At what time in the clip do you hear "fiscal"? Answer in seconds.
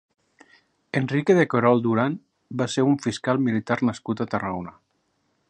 3.05-3.45